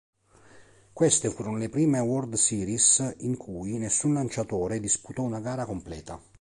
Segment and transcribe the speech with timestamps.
[0.93, 6.19] Queste furono le prime World Series in cui nessun lanciatore disputò una gara completa.